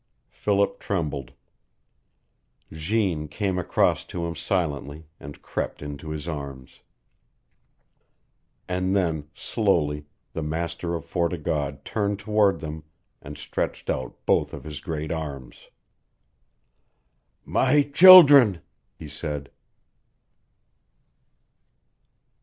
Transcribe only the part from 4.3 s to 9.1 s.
silently, and crept into his arms. And